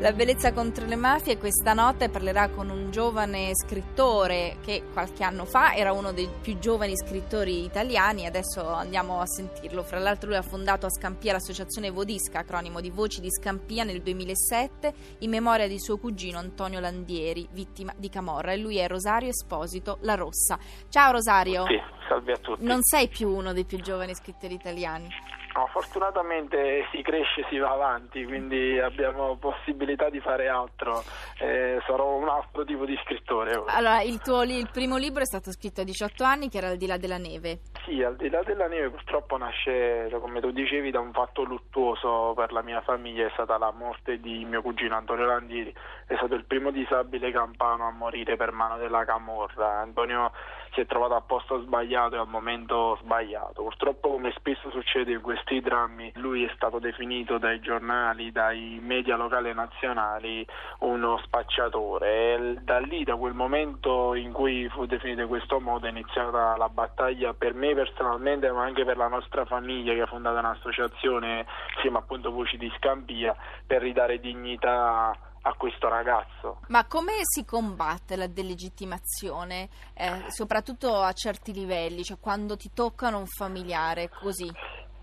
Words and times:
La 0.00 0.12
bellezza 0.12 0.54
contro 0.54 0.86
le 0.86 0.96
mafie 0.96 1.36
questa 1.36 1.74
notte 1.74 2.08
parlerà 2.08 2.48
con 2.48 2.70
un 2.70 2.90
giovane 2.90 3.50
scrittore 3.52 4.56
che 4.64 4.84
qualche 4.94 5.22
anno 5.22 5.44
fa 5.44 5.74
era 5.74 5.92
uno 5.92 6.12
dei 6.12 6.26
più 6.40 6.58
giovani 6.58 6.96
scrittori 6.96 7.64
italiani, 7.64 8.24
adesso 8.24 8.66
andiamo 8.66 9.20
a 9.20 9.26
sentirlo. 9.26 9.82
Fra 9.82 9.98
l'altro 9.98 10.30
lui 10.30 10.38
ha 10.38 10.42
fondato 10.42 10.86
a 10.86 10.90
Scampia 10.90 11.32
l'associazione 11.32 11.90
Vodisca, 11.90 12.38
acronimo 12.38 12.80
di 12.80 12.88
Voci 12.88 13.20
di 13.20 13.30
Scampia, 13.30 13.84
nel 13.84 14.00
2007 14.00 14.94
in 15.18 15.28
memoria 15.28 15.68
di 15.68 15.78
suo 15.78 15.98
cugino 15.98 16.38
Antonio 16.38 16.80
Landieri, 16.80 17.46
vittima 17.52 17.92
di 17.94 18.08
Camorra 18.08 18.52
e 18.52 18.56
lui 18.56 18.78
è 18.78 18.88
Rosario 18.88 19.28
Esposito 19.28 19.98
La 20.00 20.14
Rossa. 20.14 20.58
Ciao 20.88 21.12
Rosario. 21.12 21.66
Sì, 21.66 21.78
salve 22.08 22.32
a 22.32 22.36
tutti. 22.38 22.64
Non 22.64 22.78
sei 22.80 23.08
più 23.08 23.28
uno 23.28 23.52
dei 23.52 23.66
più 23.66 23.78
giovani 23.82 24.14
scrittori 24.14 24.54
italiani. 24.54 25.08
No, 25.54 25.66
fortunatamente 25.72 26.86
si 26.92 27.02
cresce, 27.02 27.44
si 27.48 27.58
va 27.58 27.72
avanti, 27.72 28.24
quindi 28.24 28.78
abbiamo 28.78 29.36
possibilità 29.36 30.08
di 30.08 30.20
fare 30.20 30.48
altro. 30.48 31.02
Eh, 31.38 31.80
sarò 31.86 32.14
un 32.14 32.28
altro 32.28 32.64
tipo 32.64 32.84
di 32.84 32.96
scrittore. 33.02 33.56
Ora. 33.56 33.72
Allora, 33.72 34.00
il, 34.02 34.20
tuo, 34.20 34.42
il 34.42 34.68
primo 34.72 34.96
libro 34.96 35.22
è 35.22 35.26
stato 35.26 35.50
scritto 35.50 35.80
a 35.80 35.84
18 35.84 36.22
anni, 36.22 36.48
che 36.48 36.58
era 36.58 36.68
Al 36.68 36.76
di 36.76 36.86
là 36.86 36.98
della 36.98 37.18
neve. 37.18 37.60
Sì, 37.84 38.00
Al 38.02 38.14
di 38.16 38.28
là 38.30 38.42
della 38.42 38.68
neve 38.68 38.90
purtroppo 38.90 39.36
nasce, 39.36 40.08
come 40.20 40.40
tu 40.40 40.52
dicevi, 40.52 40.92
da 40.92 41.00
un 41.00 41.12
fatto 41.12 41.42
luttuoso 41.42 42.32
per 42.36 42.52
la 42.52 42.62
mia 42.62 42.80
famiglia, 42.82 43.26
è 43.26 43.30
stata 43.32 43.58
la 43.58 43.72
morte 43.72 44.20
di 44.20 44.44
mio 44.44 44.62
cugino 44.62 44.96
Antonio 44.96 45.26
Landieri, 45.26 45.74
è 46.06 46.14
stato 46.14 46.34
il 46.34 46.44
primo 46.44 46.70
disabile 46.70 47.32
campano 47.32 47.88
a 47.88 47.90
morire 47.90 48.36
per 48.36 48.52
mano 48.52 48.76
della 48.76 49.04
Camorra. 49.04 49.80
Antonio 49.80 50.30
si 50.72 50.80
è 50.80 50.86
trovato 50.86 51.14
a 51.14 51.20
posto 51.20 51.60
sbagliato 51.62 52.14
e 52.14 52.18
al 52.18 52.28
momento 52.28 52.98
sbagliato. 53.02 53.62
Purtroppo, 53.62 54.10
come 54.10 54.32
spesso 54.36 54.70
succede 54.70 55.12
in 55.12 55.20
questi 55.20 55.60
drammi, 55.60 56.12
lui 56.16 56.44
è 56.44 56.52
stato 56.54 56.78
definito 56.78 57.38
dai 57.38 57.60
giornali, 57.60 58.32
dai 58.32 58.78
media 58.82 59.16
locali 59.16 59.50
e 59.50 59.54
nazionali 59.54 60.46
uno 60.80 61.18
spacciatore 61.24 62.34
e 62.34 62.56
da 62.62 62.78
lì, 62.78 63.04
da 63.04 63.16
quel 63.16 63.34
momento 63.34 64.14
in 64.14 64.32
cui 64.32 64.68
fu 64.68 64.86
definito 64.86 65.22
in 65.22 65.28
questo 65.28 65.60
modo, 65.60 65.86
è 65.86 65.90
iniziata 65.90 66.56
la 66.56 66.68
battaglia 66.68 67.34
per 67.34 67.54
me 67.54 67.74
personalmente, 67.74 68.50
ma 68.50 68.64
anche 68.64 68.84
per 68.84 68.96
la 68.96 69.08
nostra 69.08 69.44
famiglia 69.44 69.94
che 69.94 70.02
ha 70.02 70.06
fondato 70.06 70.38
un'associazione 70.38 71.46
insieme 71.74 71.98
appunto 71.98 72.30
Voci 72.30 72.56
di 72.56 72.72
Scampia 72.76 73.34
per 73.66 73.82
ridare 73.82 74.20
dignità 74.20 75.16
a 75.42 75.54
questo 75.54 75.88
ragazzo. 75.88 76.60
Ma 76.68 76.86
come 76.86 77.12
si 77.22 77.44
combatte 77.44 78.16
la 78.16 78.26
delegittimazione, 78.26 79.68
eh, 79.94 80.24
soprattutto 80.28 80.96
a 80.96 81.12
certi 81.12 81.52
livelli, 81.52 82.02
cioè 82.02 82.18
quando 82.20 82.56
ti 82.56 82.70
toccano 82.74 83.18
un 83.18 83.26
familiare 83.26 84.08
così? 84.08 84.52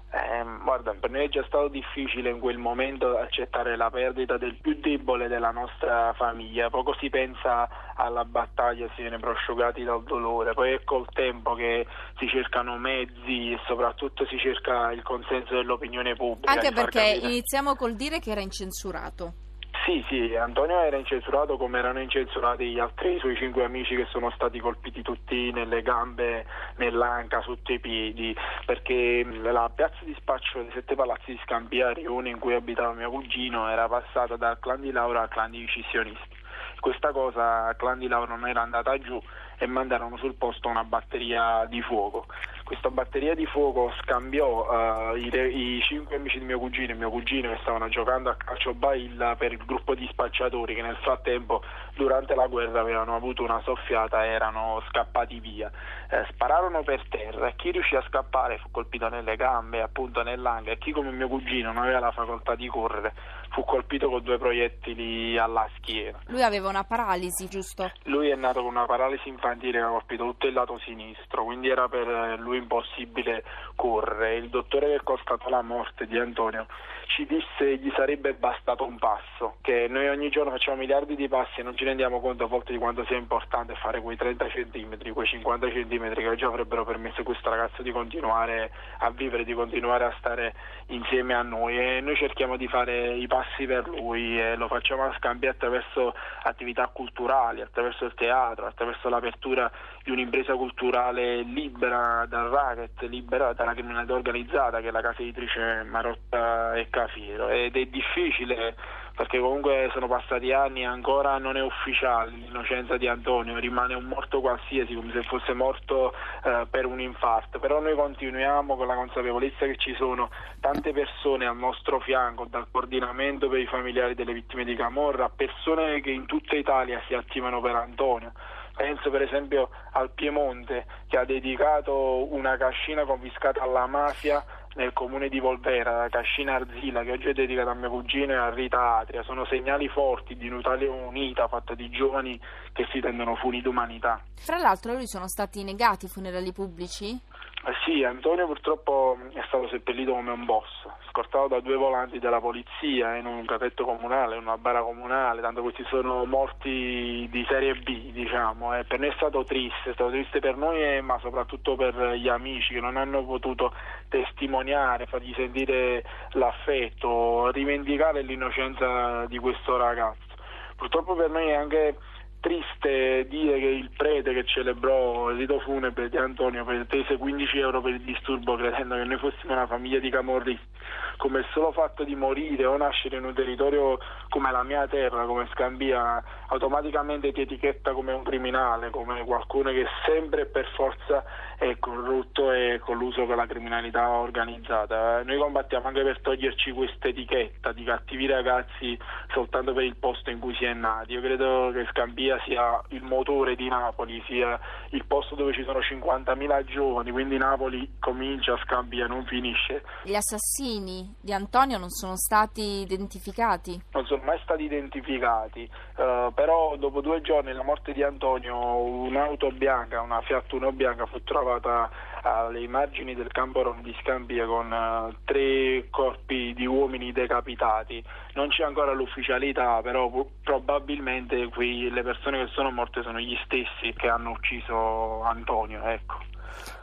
Eh, 0.10 0.44
guarda, 0.64 0.94
per 0.94 1.10
noi 1.10 1.26
è 1.26 1.30
già 1.30 1.44
stato 1.46 1.68
difficile 1.68 2.30
in 2.30 2.40
quel 2.40 2.58
momento 2.58 3.18
accettare 3.18 3.76
la 3.76 3.90
perdita 3.90 4.38
del 4.38 4.56
più 4.56 4.80
debole 4.80 5.28
della 5.28 5.52
nostra 5.52 6.14
famiglia. 6.14 6.70
Poco 6.70 6.96
si 6.98 7.10
pensa 7.10 7.94
alla 7.94 8.24
battaglia, 8.24 8.88
si 8.96 9.02
viene 9.02 9.20
prosciugati 9.20 9.84
dal 9.84 10.04
dolore. 10.04 10.54
Poi 10.54 10.72
è 10.72 10.84
col 10.86 11.08
tempo 11.12 11.56
che 11.56 11.86
si 12.18 12.28
cercano 12.30 12.78
mezzi 12.78 13.52
e 13.52 13.60
soprattutto 13.68 14.26
si 14.28 14.38
cerca 14.38 14.92
il 14.92 15.04
consenso 15.04 15.56
dell'opinione 15.56 16.16
pubblica. 16.16 16.52
Anche 16.52 16.72
perché 16.72 17.20
iniziamo 17.22 17.76
col 17.76 17.96
dire 17.96 18.20
che 18.20 18.32
era 18.32 18.42
incensurato. 18.42 19.46
Sì, 19.88 20.04
sì, 20.10 20.36
Antonio 20.36 20.82
era 20.82 20.98
incensurato 20.98 21.56
come 21.56 21.80
erano 21.80 22.02
incensurati 22.02 22.66
gli 22.66 22.78
altri 22.78 23.18
suoi 23.20 23.38
cinque 23.38 23.64
amici 23.64 23.96
che 23.96 24.06
sono 24.10 24.30
stati 24.32 24.60
colpiti 24.60 25.02
tutti 25.02 25.50
nelle 25.54 25.82
gambe, 25.82 26.46
nell'anca, 26.76 27.40
sotto 27.40 27.72
i 27.72 27.80
piedi, 27.80 28.36
perché 28.66 29.26
la 29.44 29.72
piazza 29.74 30.04
di 30.04 30.14
spaccio 30.20 30.62
dei 30.62 30.72
sette 30.74 30.94
palazzi 30.94 31.32
di 31.32 31.40
Scampia, 31.42 31.94
Rione, 31.94 32.28
in 32.28 32.38
cui 32.38 32.54
abitava 32.54 32.92
mio 32.92 33.10
cugino, 33.10 33.70
era 33.70 33.88
passata 33.88 34.36
dal 34.36 34.60
clan 34.60 34.82
di 34.82 34.92
Laura 34.92 35.22
al 35.22 35.30
clan 35.30 35.52
di 35.52 35.60
vicisionisti. 35.60 36.36
Questa 36.82 37.14
cosa 37.14 37.68
al 37.68 37.78
clan 37.78 38.00
di 38.00 38.10
Laura 38.10 38.36
non 38.36 38.46
era 38.46 38.64
andata 38.64 38.98
giù 38.98 39.18
e 39.58 39.66
mandarono 39.68 40.18
sul 40.18 40.36
posto 40.36 40.68
una 40.68 40.84
batteria 40.84 41.66
di 41.66 41.82
fuoco 41.82 42.26
questa 42.68 42.90
batteria 42.90 43.34
di 43.34 43.46
fuoco 43.46 43.94
scambiò 44.02 44.68
uh, 44.68 45.16
i, 45.16 45.30
i, 45.34 45.82
cinque 45.84 46.18
amici 46.18 46.38
di 46.38 46.44
mio 46.44 46.60
cugino 46.60 46.92
e 46.92 46.96
mio 46.96 47.10
cugino 47.10 47.50
che 47.50 47.60
stavano 47.62 47.88
giocando 47.88 48.30
a 48.30 48.36
calcio 48.36 48.74
bailla 48.74 49.38
per 49.38 49.54
il 49.54 49.64
gruppo 49.66 49.96
di 49.96 50.06
spacciatori 50.12 50.76
che 50.76 50.82
nel 50.82 50.98
frattempo 50.98 51.64
durante 51.96 52.36
la 52.36 52.48
guerra 52.48 52.82
avevano 52.82 53.16
avuto 53.16 53.42
una 53.42 53.62
soffiata 53.62 54.26
e 54.26 54.32
erano 54.32 54.84
scappati 54.90 55.40
via. 55.40 55.72
Eh, 56.10 56.26
spararono 56.28 56.84
per 56.84 57.02
terra 57.08 57.48
e 57.48 57.56
chi 57.56 57.72
riuscì 57.72 57.96
a 57.96 58.04
scappare 58.06 58.58
fu 58.58 58.70
colpito 58.70 59.08
nelle 59.08 59.38
gambe, 59.38 59.82
appunto 59.82 60.22
nell'anca 60.22 60.72
e 60.72 60.78
chi 60.78 60.92
come 60.92 61.12
mio 61.12 61.30
cugino 61.30 61.72
non 61.72 61.84
aveva 61.84 62.00
la 62.00 62.12
facoltà 62.12 62.56
di 62.56 62.68
correre 62.68 63.14
fu 63.58 63.64
colpito 63.64 64.08
con 64.08 64.22
due 64.22 64.38
proiettili 64.38 65.36
alla 65.36 65.68
schiena. 65.78 66.20
Lui 66.28 66.44
aveva 66.44 66.70
una 66.70 66.84
paralisi, 66.84 67.48
giusto? 67.48 67.90
Lui 68.04 68.30
è 68.30 68.36
nato 68.36 68.62
con 68.62 68.70
una 68.70 68.86
paralisi 68.86 69.30
infantile 69.30 69.80
che 69.80 69.84
ha 69.84 69.90
colpito 69.90 70.26
tutto 70.26 70.46
il 70.46 70.54
lato 70.54 70.78
sinistro, 70.86 71.44
quindi 71.44 71.68
era 71.68 71.90
per 71.90 72.38
lui 72.38 72.58
impossibile 72.58 73.44
correre. 73.76 74.36
Il 74.36 74.50
dottore 74.50 74.90
che 74.90 75.04
constatò 75.04 75.50
la 75.50 75.64
morte 75.64 76.06
di 76.06 76.20
Antonio 76.20 76.68
ci 77.08 77.26
disse 77.26 77.78
gli 77.78 77.92
sarebbe 77.96 78.34
bastato 78.34 78.86
un 78.86 78.98
passo, 79.00 79.56
che 79.62 79.88
noi 79.90 80.08
ogni 80.08 80.30
giorno 80.30 80.52
facciamo 80.52 80.78
miliardi 80.78 81.16
di 81.16 81.28
passi 81.28 81.62
e 81.62 81.64
non 81.64 81.76
ci 81.76 81.84
rendiamo 81.84 82.20
conto 82.20 82.44
a 82.44 82.48
volte 82.48 82.74
di 82.74 82.78
quanto 82.78 83.06
sia 83.06 83.18
importante 83.18 83.74
fare 83.76 84.02
quei 84.02 84.18
30 84.18 84.50
centimetri, 84.50 85.12
quei 85.12 85.26
50 85.26 85.72
centimetri 85.72 86.22
che 86.22 86.30
oggi 86.30 86.44
avrebbero 86.44 86.86
permesso 86.86 87.22
a 87.22 87.24
questo 87.24 87.50
ragazzo 87.50 87.82
di 87.82 87.92
continuare 87.92 88.72
a 89.00 89.10
vivere, 89.10 89.46
di 89.46 89.54
continuare 89.54 90.04
a 90.06 90.16
stare 90.20 90.54
insieme 90.88 91.34
a 91.34 91.42
noi 91.42 91.80
e 91.80 92.02
noi 92.02 92.16
cerchiamo 92.16 92.58
di 92.58 92.68
fare 92.68 93.16
i 93.16 93.26
passi 93.28 93.47
per 93.66 93.88
lui 93.88 94.40
e 94.40 94.56
lo 94.56 94.68
facciamo 94.68 95.04
a 95.04 95.14
scambio 95.18 95.50
attraverso 95.50 96.14
attività 96.44 96.88
culturali, 96.88 97.62
attraverso 97.62 98.06
il 98.06 98.14
teatro, 98.14 98.66
attraverso 98.66 99.10
l'apertura 99.10 99.72
di 100.04 100.12
un'impresa 100.12 100.54
culturale 100.54 101.42
libera 101.42 102.26
dal 102.28 102.50
racket, 102.50 103.02
libera 103.04 103.54
dalla 103.54 103.74
criminalità 103.74 104.14
organizzata 104.14 104.80
che 104.80 104.90
è 104.90 104.92
la 104.92 105.02
casa 105.02 105.22
editrice 105.22 105.84
Marotta 105.84 106.74
e 106.76 106.88
Cafiero 106.90 107.50
ed 107.50 107.76
è 107.76 107.86
difficile 107.86 108.76
perché 109.18 109.40
comunque 109.40 109.90
sono 109.94 110.08
passati 110.08 110.54
anni 110.54 110.82
e 110.82 110.86
ancora 110.86 111.40
non 111.40 111.58
è 111.58 111.62
ufficiale 111.64 112.30
l'innocenza 112.30 112.98
di 112.98 113.08
Antonio, 113.08 113.58
rimane 113.58 113.96
un 113.96 114.04
morto 114.04 114.42
qualsiasi 114.42 114.94
come 114.94 115.12
se 115.12 115.24
fosse 115.24 115.54
morto 115.54 116.14
eh, 116.44 116.68
per 116.70 116.86
un 116.86 117.02
infarto, 117.02 117.58
però 117.58 117.82
noi 117.82 117.96
continuiamo 117.96 118.76
con 118.76 118.86
la 118.86 118.94
consapevolezza 118.94 119.66
che 119.66 119.76
ci 119.78 119.96
sono 119.96 120.30
tante 120.60 120.94
persone 120.94 121.48
al 121.48 121.58
nostro 121.58 122.00
fianco, 122.00 122.46
dal 122.46 122.68
coordinamento 122.70 123.50
per 123.50 123.58
i 123.58 123.66
familiari 123.66 124.14
delle 124.14 124.34
vittime 124.34 124.64
di 124.64 124.76
Camorra, 124.76 125.30
persone 125.30 126.00
che 126.02 126.12
in 126.12 126.28
tutta 126.28 126.56
Italia 126.56 127.02
si 127.08 127.16
attivano 127.16 127.60
per 127.60 127.74
Antonio. 127.74 128.34
Penso 128.76 129.10
per 129.10 129.24
esempio 129.24 129.72
al 129.94 130.12
Piemonte 130.12 130.86
che 131.08 131.18
ha 131.18 131.26
dedicato 131.26 132.32
una 132.32 132.56
cascina 132.58 133.04
confiscata 133.06 133.64
alla 133.64 133.88
mafia 133.88 134.46
nel 134.78 134.94
comune 134.94 135.28
di 135.28 135.40
Volvera, 135.40 135.98
la 135.98 136.08
Cascina 136.08 136.56
Arzila, 136.56 137.04
che 137.04 137.12
oggi 137.12 137.30
è 137.30 137.34
dedicata 137.34 137.72
a 137.72 137.74
mio 137.74 137.90
cugino 137.90 138.32
e 138.32 138.36
a 138.36 138.54
Rita 138.54 139.00
Atria. 139.00 139.24
Sono 139.24 139.44
segnali 139.46 139.88
forti 139.90 140.36
di 140.38 140.48
un'Italia 140.48 140.92
unita, 140.92 141.48
fatta 141.48 141.74
di 141.74 141.90
giovani 141.90 142.40
che 142.74 142.86
si 142.92 143.00
tendono 143.00 143.36
funi 143.36 143.62
d'umanità. 143.62 144.22
Fra 144.36 144.58
l'altro, 144.58 144.94
lui 144.94 145.08
sono 145.08 145.28
stati 145.28 145.64
negati 145.64 146.06
i 146.06 146.10
funerali 146.10 146.54
pubblici? 146.54 147.20
Eh 147.66 147.74
sì, 147.84 148.04
Antonio 148.04 148.46
purtroppo 148.46 149.18
è 149.34 149.42
stato 149.48 149.68
seppellito 149.68 150.14
come 150.14 150.32
un 150.32 150.46
boss, 150.46 150.88
scortato 151.10 151.48
da 151.48 151.60
due 151.60 151.76
volanti 151.76 152.20
della 152.20 152.40
polizia 152.40 153.16
in 153.16 153.26
un 153.26 153.46
catetto 153.46 153.84
comunale, 153.84 154.36
in 154.36 154.44
una 154.44 154.58
bara 154.58 154.82
comunale, 154.84 155.42
tanto 155.42 155.64
questi 155.64 155.84
sono 155.90 156.24
morti 156.26 157.28
di 157.30 157.46
serie 157.50 157.74
B, 157.74 158.12
diciamo, 158.12 158.78
e 158.78 158.86
per 158.86 159.00
noi 159.00 159.10
è 159.10 159.14
stato 159.16 159.44
triste, 159.44 159.90
è 159.90 159.94
stato 159.94 160.12
triste 160.12 160.40
per 160.40 160.56
noi 160.56 161.02
ma 161.02 161.18
soprattutto 161.20 161.76
per 161.76 162.14
gli 162.14 162.30
amici 162.30 162.76
che 162.76 162.80
non 162.80 162.96
hanno 162.96 163.26
potuto 163.26 163.74
testimoniare, 164.08 165.08
fargli 165.08 165.34
sentire 165.34 166.04
l'affetto, 166.34 167.50
rivendicare 167.52 168.22
l'innocenza 168.22 169.26
di 169.26 169.40
questo 169.40 169.76
ragazzo. 169.78 170.36
Purtroppo 170.78 171.16
per 171.16 171.32
noi 171.32 171.50
è 171.50 171.56
anche 171.56 171.98
triste 172.40 173.28
dire 173.28 173.60
che 173.60 173.68
il 173.68 173.90
prete 173.96 174.34
che 174.34 174.46
celebrò 174.46 175.30
il 175.32 175.38
rito 175.38 175.60
funebre 175.60 176.10
di 176.10 176.18
Antonio 176.18 176.64
pretese 176.64 177.18
15 177.18 177.60
euro 177.60 177.82
per 177.82 177.94
il 177.94 178.02
disturbo 178.02 178.56
credendo 178.56 178.96
che 178.96 179.04
noi 179.04 179.18
fossimo 179.18 179.54
una 179.54 179.68
famiglia 179.68 180.00
di 180.00 180.10
camorristi 180.10 180.76
come 181.18 181.40
il 181.40 181.46
solo 181.52 181.72
fatto 181.72 182.04
di 182.04 182.16
morire 182.16 182.66
o 182.66 182.78
nascere 182.78 183.18
in 183.18 183.26
un 183.26 183.34
territorio 183.34 183.98
come 184.30 184.52
la 184.52 184.64
mia 184.64 184.88
terra, 184.88 185.26
come 185.26 185.48
Scambia, 185.52 186.24
automaticamente 186.48 187.32
ti 187.32 187.42
etichetta 187.42 187.92
come 187.92 188.14
un 188.14 188.24
criminale, 188.24 188.92
come 188.92 189.24
qualcuno 189.26 189.72
che 189.72 189.86
sempre 190.06 190.42
e 190.42 190.46
per 190.46 190.68
forza 190.76 191.24
è 191.58 191.78
corrotto 191.80 192.52
e 192.52 192.80
colluso 192.84 193.26
con 193.26 193.36
la 193.36 193.48
criminalità 193.48 194.10
organizzata. 194.10 195.24
Noi 195.24 195.38
combattiamo 195.38 195.88
anche 195.88 196.04
per 196.04 196.22
toglierci 196.22 196.72
questa 196.72 197.08
etichetta 197.08 197.72
di 197.72 197.84
cattivi 197.84 198.28
ragazzi 198.28 198.98
soltanto 199.34 199.74
per 199.74 199.84
il 199.84 199.96
posto 199.96 200.30
in 200.30 200.40
cui 200.40 200.56
si 200.56 200.66
è 200.66 200.74
nati. 200.74 201.14
Io 201.14 201.22
credo 201.22 201.72
che 201.74 201.86
Scampia 202.28 202.40
sia 202.46 202.82
il 202.90 203.04
motore 203.04 203.56
di 203.56 203.68
Napoli, 203.70 204.22
sia 204.28 204.60
il 204.90 205.06
posto 205.06 205.36
dove 205.36 205.54
ci 205.54 205.64
sono 205.64 205.80
50.000 205.80 206.66
giovani, 206.66 207.12
quindi 207.12 207.38
Napoli 207.38 207.96
comincia, 208.00 208.58
Scampia 208.64 209.08
non 209.08 209.26
finisce. 209.26 209.84
Gli 210.04 210.16
assassini 210.16 211.16
di 211.22 211.32
Antonio 211.32 211.78
non 211.78 211.90
sono 211.90 212.18
stati 212.18 212.82
identificati? 212.82 213.82
Non 213.94 214.06
sono 214.06 214.24
mai 214.24 214.40
stati 214.44 214.64
identificati, 214.64 215.70
uh, 215.96 216.34
però 216.34 216.76
dopo 216.78 217.02
due 217.02 217.22
giorni 217.22 217.54
la 217.54 217.64
morte 217.64 217.94
di 217.94 218.04
Antonio 218.04 218.56
un'auto 218.58 219.52
bianca, 219.52 220.02
una 220.02 220.22
Fiat 220.22 220.52
Uno 220.52 220.72
bianca 220.72 221.06
fu 221.06 221.24
trovata 221.24 221.90
alle 222.36 222.68
margini 222.68 223.16
del 223.16 223.32
campo 223.32 223.76
di 223.82 223.96
Scampia 224.02 224.46
con 224.46 224.72
uh, 224.72 225.16
tre 225.24 225.88
corpi 225.90 226.54
di 226.54 226.66
uomini 226.66 227.12
decapitati. 227.12 228.04
Non 228.34 228.50
c'è 228.50 228.64
ancora 228.64 228.94
l'ufficialità, 228.94 229.82
però 229.82 230.10
probabilmente 230.44 231.48
qui 231.50 231.90
le 231.90 232.04
persone 232.04 232.46
che 232.46 232.52
sono 232.52 232.72
morte 232.72 233.02
sono 233.02 233.20
gli 233.20 233.38
stessi 233.46 233.94
che 233.96 234.08
hanno 234.08 234.32
ucciso 234.32 235.24
Antonio. 235.24 235.84
Ecco. 235.84 236.36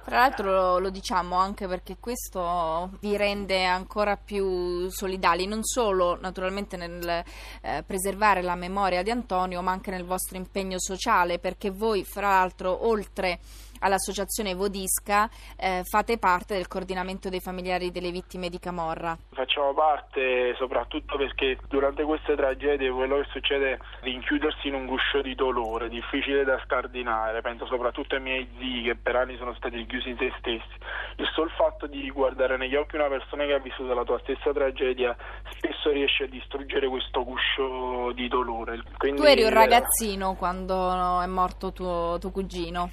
Tra 0.04 0.18
l'altro 0.18 0.78
lo 0.78 0.90
diciamo 0.90 1.36
anche 1.36 1.66
perché 1.66 1.96
questo 1.98 2.90
vi 3.00 3.16
rende 3.16 3.64
ancora 3.64 4.16
più 4.16 4.88
solidali, 4.90 5.46
non 5.46 5.64
solo 5.64 6.18
naturalmente 6.20 6.76
nel 6.76 7.24
eh, 7.62 7.82
preservare 7.86 8.42
la 8.42 8.54
memoria 8.54 9.02
di 9.02 9.10
Antonio, 9.10 9.62
ma 9.62 9.72
anche 9.72 9.90
nel 9.90 10.04
vostro 10.04 10.36
impegno 10.36 10.78
sociale, 10.78 11.38
perché 11.38 11.70
voi, 11.70 12.04
fra 12.04 12.28
l'altro, 12.28 12.86
oltre 12.86 13.38
all'associazione 13.80 14.54
Vodisca 14.54 15.28
eh, 15.56 15.82
fate 15.84 16.18
parte 16.18 16.54
del 16.54 16.68
coordinamento 16.68 17.28
dei 17.28 17.40
familiari 17.40 17.90
delle 17.90 18.10
vittime 18.10 18.48
di 18.48 18.58
Camorra. 18.58 19.16
Facciamo 19.32 19.74
parte 19.74 20.54
soprattutto 20.56 21.16
perché 21.16 21.58
durante 21.68 22.02
queste 22.04 22.34
tragedie 22.36 22.90
quello 22.90 23.20
che 23.20 23.28
succede 23.30 23.72
è 23.72 23.78
rinchiudersi 24.00 24.68
in 24.68 24.74
un 24.74 24.86
guscio 24.86 25.22
di 25.22 25.34
dolore, 25.34 25.88
difficile 25.88 26.44
da 26.44 26.60
scardinare, 26.64 27.40
penso 27.40 27.66
soprattutto 27.66 28.14
ai 28.14 28.20
miei 28.20 28.48
zii 28.58 28.82
che 28.82 28.96
per 28.96 29.16
anni 29.16 29.36
sono 29.36 29.54
stati 29.54 29.84
chiusi 29.86 30.10
in 30.10 30.16
se 30.18 30.32
stessi. 30.38 30.76
Il 31.16 31.28
solo 31.32 31.50
fatto 31.50 31.86
di 31.86 32.10
guardare 32.10 32.56
negli 32.56 32.74
occhi 32.74 32.96
una 32.96 33.08
persona 33.08 33.44
che 33.44 33.54
ha 33.54 33.58
vissuto 33.58 33.94
la 33.94 34.04
tua 34.04 34.18
stessa 34.20 34.52
tragedia 34.52 35.16
spesso 35.50 35.90
riesce 35.90 36.24
a 36.24 36.26
distruggere 36.26 36.88
questo 36.88 37.24
guscio 37.24 38.12
di 38.12 38.28
dolore. 38.28 38.82
Quindi, 38.96 39.20
tu 39.20 39.26
eri 39.26 39.42
un 39.44 39.50
ragazzino 39.50 40.34
quando 40.34 41.20
è 41.20 41.26
morto 41.26 41.72
tuo, 41.72 42.16
tuo 42.18 42.30
cugino. 42.30 42.90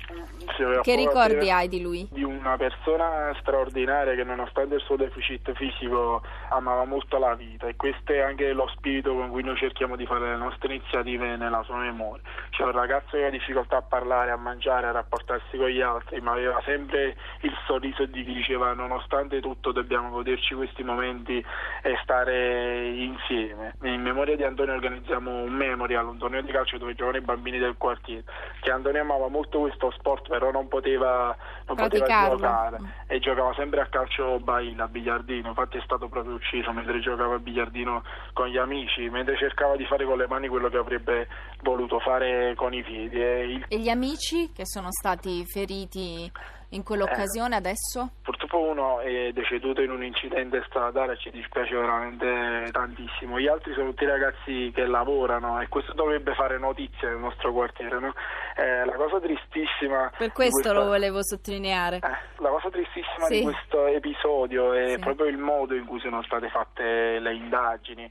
Sì, 0.55 0.63
che 0.81 0.95
ricordi 0.95 1.49
hai 1.49 1.67
di 1.67 1.81
lui? 1.81 2.07
Di 2.11 2.23
una 2.23 2.57
persona 2.57 3.33
straordinaria 3.39 4.15
che 4.15 4.23
nonostante 4.23 4.75
il 4.75 4.81
suo 4.81 4.95
deficit 4.95 5.53
fisico 5.53 6.21
amava 6.49 6.85
molto 6.85 7.17
la 7.17 7.35
vita 7.35 7.67
e 7.67 7.75
questo 7.75 8.11
è 8.11 8.19
anche 8.19 8.51
lo 8.53 8.67
spirito 8.75 9.13
con 9.13 9.29
cui 9.29 9.43
noi 9.43 9.57
cerchiamo 9.57 9.95
di 9.95 10.05
fare 10.05 10.31
le 10.31 10.37
nostre 10.37 10.73
iniziative 10.73 11.35
nella 11.37 11.63
sua 11.63 11.77
memoria. 11.77 12.23
C'è 12.49 12.63
un 12.63 12.71
ragazzo 12.71 13.17
che 13.17 13.25
ha 13.25 13.29
difficoltà 13.29 13.77
a 13.77 13.81
parlare, 13.81 14.31
a 14.31 14.37
mangiare, 14.37 14.87
a 14.87 14.91
rapportarsi 14.91 15.57
con 15.57 15.67
gli 15.67 15.81
altri, 15.81 16.19
ma 16.21 16.31
aveva 16.31 16.61
sempre 16.65 17.15
il 17.41 17.53
sorriso 17.65 18.05
di 18.05 18.23
chi 18.23 18.33
diceva 18.33 18.73
nonostante 18.73 19.39
tutto 19.39 19.71
dobbiamo 19.71 20.09
goderci 20.09 20.55
questi 20.55 20.83
momenti 20.83 21.43
e 21.83 21.99
stare 22.03 22.87
insieme. 22.89 23.75
In 23.83 24.01
memoria 24.01 24.35
di 24.35 24.43
Antonio 24.43 24.73
organizziamo 24.73 25.43
un 25.43 25.53
memorial, 25.53 26.07
un 26.07 26.17
torneo 26.17 26.41
di 26.41 26.51
calcio 26.51 26.77
dove 26.77 26.95
giocano 26.95 27.17
i 27.17 27.21
bambini 27.21 27.59
del 27.59 27.75
quartiere, 27.77 28.23
che 28.61 28.71
Antonio 28.71 29.01
amava 29.01 29.27
molto 29.27 29.59
questo 29.59 29.91
sport 29.91 30.27
però 30.27 30.51
non 30.51 30.60
poteva, 30.67 31.35
non 31.67 31.75
poteva 31.75 32.29
giocare 32.29 32.77
e 33.07 33.19
giocava 33.19 33.53
sempre 33.53 33.81
a 33.81 33.87
calcio 33.87 34.39
baila, 34.39 34.85
a 34.85 34.87
biliardino, 34.87 35.49
infatti 35.49 35.77
è 35.77 35.81
stato 35.83 36.07
proprio 36.07 36.35
ucciso 36.35 36.71
mentre 36.71 36.99
giocava 36.99 37.35
a 37.35 37.39
biliardino 37.39 38.03
con 38.33 38.47
gli 38.47 38.57
amici, 38.57 39.09
mentre 39.09 39.37
cercava 39.37 39.75
di 39.75 39.85
fare 39.85 40.05
con 40.05 40.17
le 40.17 40.27
mani 40.27 40.47
quello 40.47 40.69
che 40.69 40.77
avrebbe 40.77 41.27
voluto 41.61 41.99
fare 41.99 42.53
con 42.55 42.73
i 42.73 42.83
piedi. 42.83 43.21
E, 43.21 43.43
il... 43.43 43.65
e 43.67 43.77
gli 43.79 43.89
amici 43.89 44.51
che 44.53 44.65
sono 44.65 44.87
stati 44.91 45.45
feriti 45.45 46.31
in 46.71 46.83
quell'occasione 46.83 47.55
eh, 47.55 47.57
adesso? 47.57 48.11
Purtroppo 48.21 48.40
uno 48.59 48.99
è 48.99 49.31
deceduto 49.31 49.81
in 49.81 49.91
un 49.91 50.03
incidente 50.03 50.63
stradale, 50.67 51.17
ci 51.17 51.29
dispiace 51.31 51.75
veramente 51.75 52.71
tantissimo. 52.71 53.39
Gli 53.39 53.47
altri 53.47 53.73
sono 53.73 53.89
tutti 53.89 54.05
ragazzi 54.05 54.71
che 54.73 54.85
lavorano 54.85 55.61
e 55.61 55.67
questo 55.67 55.93
dovrebbe 55.93 56.33
fare 56.33 56.57
notizia 56.57 57.09
nel 57.09 57.17
nostro 57.17 57.51
quartiere. 57.53 57.99
No? 57.99 58.13
Eh, 58.55 58.85
la 58.85 58.95
cosa 58.95 59.19
tristissima. 59.19 60.11
Per 60.17 60.31
questo 60.31 60.59
questa... 60.61 60.73
lo 60.73 60.85
volevo 60.85 61.23
sottolineare. 61.23 61.97
Eh, 61.97 62.41
la 62.41 62.49
cosa 62.49 62.69
tristissima 62.69 63.25
sì. 63.25 63.37
di 63.37 63.43
questo 63.43 63.85
episodio 63.87 64.73
è 64.73 64.89
sì. 64.89 64.99
proprio 64.99 65.27
il 65.27 65.37
modo 65.37 65.75
in 65.75 65.85
cui 65.85 65.99
sono 65.99 66.21
state 66.23 66.49
fatte 66.49 67.19
le 67.19 67.33
indagini. 67.33 68.09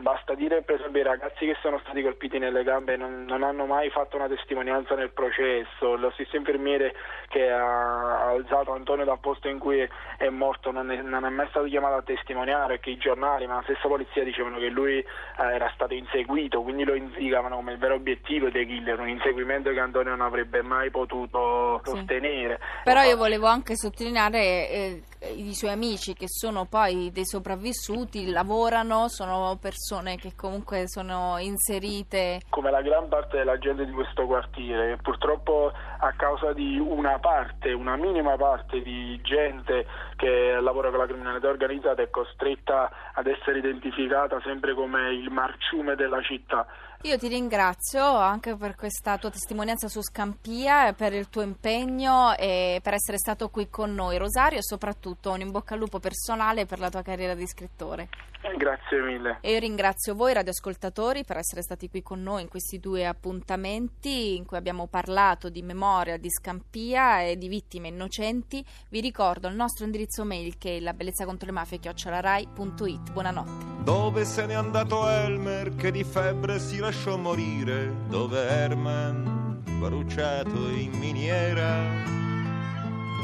Basta 0.00 0.34
dire, 0.34 0.62
per 0.62 0.76
esempio, 0.76 1.00
i 1.00 1.04
ragazzi 1.04 1.46
che 1.46 1.56
sono 1.60 1.78
stati 1.78 2.02
colpiti 2.02 2.38
nelle 2.38 2.64
gambe 2.64 2.96
non, 2.96 3.24
non 3.24 3.42
hanno 3.42 3.66
mai 3.66 3.90
fatto 3.90 4.16
una 4.16 4.28
testimonianza 4.28 4.94
nel 4.94 5.12
processo. 5.12 5.96
Lo 5.96 6.10
stesso 6.10 6.36
infermiere 6.36 6.94
che 7.28 7.50
ha 7.50 8.30
alzato 8.30 8.72
Antonio 8.72 9.04
dal 9.04 9.20
posto 9.20 9.43
in 9.48 9.58
cui 9.58 9.86
è 10.18 10.28
morto 10.28 10.70
non 10.70 10.90
è, 10.90 11.00
non 11.02 11.24
è 11.24 11.28
mai 11.28 11.46
stato 11.48 11.66
chiamato 11.66 11.96
a 11.96 12.02
testimoniare 12.02 12.80
che 12.80 12.90
i 12.90 12.96
giornali 12.96 13.46
ma 13.46 13.56
la 13.56 13.62
stessa 13.62 13.88
polizia 13.88 14.24
dicevano 14.24 14.58
che 14.58 14.68
lui 14.68 14.98
eh, 14.98 15.04
era 15.36 15.70
stato 15.74 15.94
inseguito 15.94 16.62
quindi 16.62 16.84
lo 16.84 16.94
indicavano 16.94 17.56
come 17.56 17.72
il 17.72 17.78
vero 17.78 17.94
obiettivo 17.94 18.50
dei 18.50 18.66
killer 18.66 18.98
un 18.98 19.08
inseguimento 19.08 19.70
che 19.70 19.80
Antonio 19.80 20.10
non 20.10 20.20
avrebbe 20.20 20.62
mai 20.62 20.90
potuto 20.90 21.80
sì. 21.84 21.90
sostenere 21.90 22.58
però 22.84 23.02
io 23.02 23.16
volevo 23.16 23.46
anche 23.46 23.76
sottolineare 23.76 24.70
eh, 24.70 25.02
i 25.36 25.54
suoi 25.54 25.70
amici 25.70 26.14
che 26.14 26.26
sono 26.28 26.66
poi 26.66 27.10
dei 27.12 27.26
sopravvissuti 27.26 28.30
lavorano 28.30 29.08
sono 29.08 29.56
persone 29.60 30.16
che 30.16 30.32
comunque 30.36 30.86
sono 30.86 31.36
inserite 31.38 32.40
come 32.48 32.70
la 32.70 32.82
gran 32.82 33.08
parte 33.08 33.38
della 33.38 33.58
gente 33.58 33.84
di 33.84 33.92
questo 33.92 34.26
quartiere 34.26 34.98
purtroppo 35.02 35.72
a 35.98 36.12
causa 36.16 36.52
di 36.52 36.78
una 36.78 37.18
parte, 37.18 37.72
una 37.72 37.96
minima 37.96 38.36
parte 38.36 38.82
di 38.82 39.18
gente 39.22 39.86
che 40.16 40.58
lavora 40.60 40.90
con 40.90 40.98
la 40.98 41.06
criminalità 41.06 41.48
organizzata 41.48 42.02
è 42.02 42.10
costretta 42.10 42.90
ad 43.14 43.26
essere 43.26 43.58
identificata 43.58 44.40
sempre 44.42 44.74
come 44.74 45.12
il 45.12 45.30
marciume 45.30 45.94
della 45.94 46.20
città. 46.22 46.66
Io 47.04 47.18
ti 47.18 47.28
ringrazio 47.28 48.02
anche 48.02 48.56
per 48.56 48.76
questa 48.76 49.18
tua 49.18 49.28
testimonianza 49.28 49.88
su 49.88 50.00
Scampia, 50.00 50.94
per 50.94 51.12
il 51.12 51.28
tuo 51.28 51.42
impegno 51.42 52.34
e 52.34 52.80
per 52.82 52.94
essere 52.94 53.18
stato 53.18 53.50
qui 53.50 53.68
con 53.68 53.92
noi, 53.92 54.16
Rosario, 54.16 54.60
e 54.60 54.62
soprattutto 54.62 55.30
un 55.30 55.42
in 55.42 55.50
bocca 55.50 55.74
al 55.74 55.80
lupo 55.80 56.00
personale 56.00 56.64
per 56.64 56.78
la 56.78 56.88
tua 56.88 57.02
carriera 57.02 57.34
di 57.34 57.46
scrittore. 57.46 58.08
Grazie 58.56 59.00
mille. 59.00 59.38
E 59.40 59.52
io 59.52 59.58
ringrazio 59.58 60.14
voi 60.14 60.32
radioascoltatori 60.32 61.24
per 61.24 61.36
essere 61.38 61.62
stati 61.62 61.90
qui 61.90 62.02
con 62.02 62.22
noi 62.22 62.42
in 62.42 62.48
questi 62.48 62.78
due 62.78 63.06
appuntamenti 63.06 64.36
in 64.36 64.46
cui 64.46 64.56
abbiamo 64.56 64.86
parlato 64.86 65.48
di 65.50 65.62
memoria, 65.62 66.16
di 66.16 66.30
Scampia 66.30 67.22
e 67.22 67.36
di 67.36 67.48
vittime 67.48 67.88
innocenti. 67.88 68.64
Vi 68.88 69.00
ricordo 69.00 69.48
il 69.48 69.54
nostro 69.54 69.84
indirizzo 69.84 70.24
mail 70.24 70.56
che 70.56 70.76
è 70.76 70.80
la 70.80 70.92
bellezza 70.94 71.24
contro 71.26 71.46
le 71.46 71.52
mafie 71.52 71.78
chiocciolarai.it. 71.78 73.12
Buonanotte. 73.12 73.82
Dove 73.82 74.24
se 74.24 74.46
n'è 74.46 74.54
andato 74.54 75.06
Elmer 75.08 75.74
che 75.74 75.90
di 75.90 76.04
febbre 76.04 76.58
si 76.58 76.78
lasciò 76.78 76.93
morire? 77.16 77.94
Dove 78.08 78.48
Herman 78.48 79.62
bruciato 79.78 80.68
in 80.68 80.92
miniera? 80.98 82.12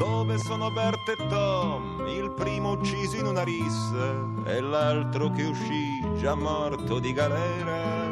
dove 0.00 0.38
sono 0.38 0.70
Bert 0.70 1.08
e 1.10 1.16
Tom, 1.28 2.06
il 2.08 2.32
primo 2.32 2.70
ucciso 2.70 3.16
in 3.16 3.26
una 3.26 3.42
rissa 3.44 4.14
e 4.46 4.58
l'altro 4.58 5.30
che 5.30 5.42
uscì 5.42 6.02
già 6.18 6.34
morto 6.34 6.98
di 6.98 7.12
galera. 7.12 8.08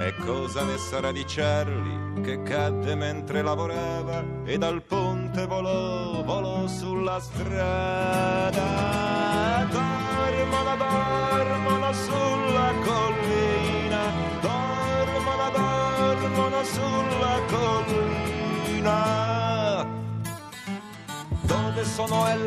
E 0.00 0.12
cosa 0.24 0.64
ne 0.64 0.76
sarà 0.76 1.12
di 1.12 1.22
Charlie 1.24 2.20
che 2.20 2.42
cadde 2.42 2.96
mentre 2.96 3.42
lavorava 3.42 4.24
e 4.44 4.58
dal 4.58 4.82
ponte 4.82 5.46
volò, 5.46 6.24
volò 6.24 6.66
sulla 6.66 7.20
strada. 7.20 8.64
Dormono, 9.70 10.76
dormono 10.76 11.92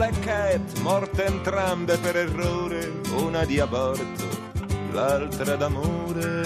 e 0.03 0.19
Cat, 0.19 0.79
morte 0.79 1.25
entrambe 1.25 1.97
per 1.97 2.15
errore, 2.15 3.01
una 3.15 3.43
di 3.45 3.59
aborto, 3.59 4.27
l'altra 4.91 5.55
d'amore. 5.55 6.41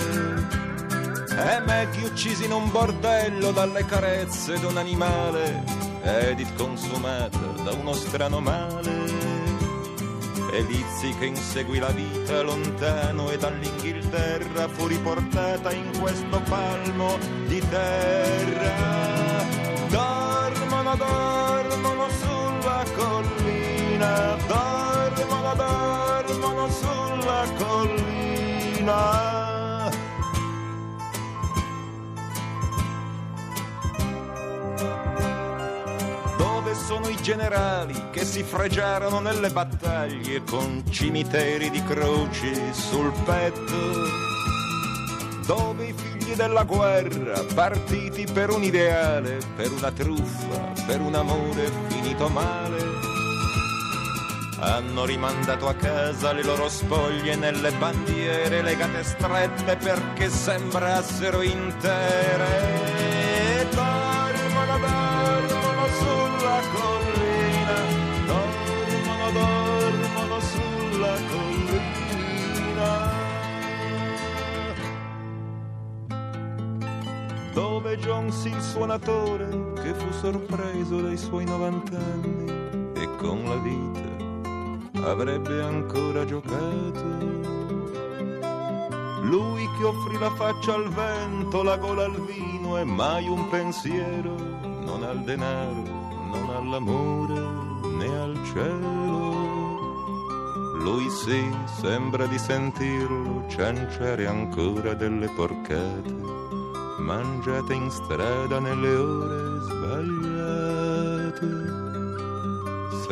E 1.30 1.60
Maggie 1.66 2.06
uccisi 2.06 2.46
in 2.46 2.52
un 2.52 2.72
bordello 2.72 3.52
dalle 3.52 3.86
carezze 3.86 4.60
d'un 4.60 4.78
animale, 4.78 5.64
Edith 6.04 6.56
consumata 6.56 7.40
da 7.64 7.72
uno 7.72 7.94
strano 7.94 8.40
male. 8.40 8.92
E 10.52 10.62
Lizzie 10.62 11.18
che 11.18 11.26
inseguì 11.26 11.80
la 11.80 11.90
vita 11.90 12.42
lontano 12.42 13.32
e 13.32 13.38
dall'Inghilterra 13.38 14.68
fu 14.68 14.86
riportata 14.88 15.72
in 15.72 15.90
questo 16.00 16.40
palmo 16.42 17.18
di 17.48 17.60
terra. 17.68 18.92
Dormono, 19.90 20.96
dormono 20.96 21.43
mattina 24.04 24.44
dormono, 24.48 25.56
dormono 25.56 26.70
sulla 26.70 27.46
collina. 27.58 29.32
sono 36.74 37.08
i 37.08 37.16
generali 37.22 38.10
che 38.12 38.26
si 38.26 38.44
fregiarono 38.44 39.20
nelle 39.20 39.52
battaglie 39.52 40.44
con 40.44 40.84
cimiteri 40.90 41.70
di 41.70 41.82
croci 41.84 42.52
sul 42.72 43.14
petto, 43.24 44.10
dove 45.46 45.86
i 45.86 45.94
figli 45.94 46.34
della 46.34 46.64
guerra, 46.64 47.42
partiti 47.54 48.26
per 48.32 48.50
un 48.50 48.64
ideale, 48.64 49.38
per 49.56 49.72
una 49.72 49.92
truffa, 49.92 50.74
per 50.86 51.00
un 51.00 51.16
amore 51.16 51.72
finito 51.88 52.28
male, 52.28 52.93
hanno 54.66 55.04
rimandato 55.04 55.68
a 55.68 55.74
casa 55.74 56.32
le 56.32 56.42
loro 56.42 56.70
spoglie 56.70 57.36
nelle 57.36 57.70
bandiere 57.74 58.62
legate 58.62 59.04
strette 59.04 59.76
perché 59.76 60.30
sembrassero 60.30 61.42
intere. 61.42 62.48
Dormono, 63.72 64.78
dormono 64.78 65.88
sulla 66.00 66.62
collina, 66.72 67.76
dormono, 68.26 69.32
dormono 69.32 70.40
sulla 70.40 71.16
collina. 71.30 71.52
Dove 77.52 77.98
Jones 77.98 78.46
il 78.46 78.62
suonatore 78.62 79.74
che 79.84 79.94
fu 79.94 80.10
sorpreso 80.14 81.02
dai 81.02 81.18
suoi 81.18 81.44
90 81.44 81.98
anni 81.98 82.50
e 82.96 83.10
con 83.18 83.44
la 83.44 83.58
vita 83.58 84.03
avrebbe 85.06 85.62
ancora 85.62 86.26
giocato. 86.26 87.32
Lui 89.24 89.68
che 89.78 89.84
offrì 89.84 90.18
la 90.20 90.32
faccia 90.32 90.74
al 90.74 90.90
vento, 90.90 91.64
la 91.64 91.78
gola 91.78 92.06
al 92.06 92.20
vino 92.26 92.78
e 92.78 92.84
mai 92.84 93.28
un 93.28 93.50
pensiero, 93.50 94.36
non 94.86 95.04
al 95.04 95.24
denaro, 95.24 95.84
non 96.32 96.50
all'amore 96.56 97.40
né 97.98 98.20
al 98.20 98.38
cielo. 98.54 99.62
Lui 100.76 101.10
sì, 101.10 101.50
sembra 101.82 102.26
di 102.26 102.38
sentirlo 102.38 103.46
cianciare 103.48 104.28
ancora 104.28 104.94
delle 104.94 105.30
porcate, 105.30 106.14
mangiate 107.00 107.74
in 107.74 107.90
strada 107.90 108.60
nelle 108.60 108.96
ore 108.96 109.62
sbagliate. 109.62 110.43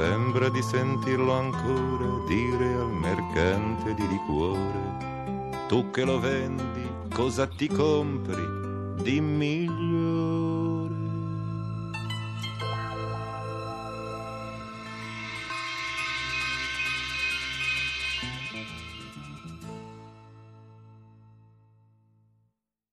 Sembra 0.02 0.50
di 0.50 0.64
sentirlo 0.64 1.32
ancora 1.32 2.26
dire 2.26 2.74
al 2.74 2.92
mercante 2.92 3.94
di 3.94 4.08
liquore, 4.08 5.52
tu 5.68 5.92
che 5.92 6.04
lo 6.04 6.20
vendi, 6.20 6.90
cosa 7.14 7.46
ti 7.46 7.68
compri? 7.68 8.42
Dimmi 9.04 9.62
il 9.66 9.70